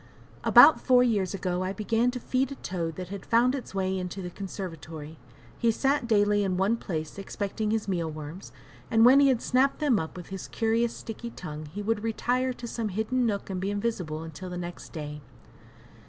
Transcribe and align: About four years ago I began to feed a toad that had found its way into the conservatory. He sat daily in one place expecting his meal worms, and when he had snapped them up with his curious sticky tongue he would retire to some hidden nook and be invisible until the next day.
About 0.43 0.81
four 0.81 1.03
years 1.03 1.35
ago 1.35 1.61
I 1.61 1.73
began 1.73 2.09
to 2.09 2.19
feed 2.19 2.51
a 2.51 2.55
toad 2.55 2.95
that 2.95 3.09
had 3.09 3.23
found 3.23 3.53
its 3.53 3.75
way 3.75 3.95
into 3.95 4.23
the 4.23 4.31
conservatory. 4.31 5.19
He 5.59 5.69
sat 5.69 6.07
daily 6.07 6.43
in 6.43 6.57
one 6.57 6.77
place 6.77 7.19
expecting 7.19 7.69
his 7.69 7.87
meal 7.87 8.09
worms, 8.09 8.51
and 8.89 9.05
when 9.05 9.19
he 9.19 9.27
had 9.27 9.43
snapped 9.43 9.77
them 9.77 9.99
up 9.99 10.17
with 10.17 10.29
his 10.29 10.47
curious 10.47 10.95
sticky 10.95 11.29
tongue 11.29 11.67
he 11.67 11.83
would 11.83 12.01
retire 12.03 12.51
to 12.51 12.65
some 12.67 12.89
hidden 12.89 13.27
nook 13.27 13.51
and 13.51 13.61
be 13.61 13.69
invisible 13.69 14.23
until 14.23 14.49
the 14.49 14.57
next 14.57 14.91
day. 14.91 15.21